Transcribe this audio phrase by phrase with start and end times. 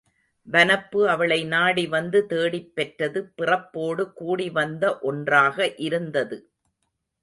[0.47, 5.73] வனப்பு அவளை நாடி வந்து தேடிப் பெற்றது பிறப் போடு கூடி வந்த ஒன்றாக
[5.77, 6.39] இருந்தது.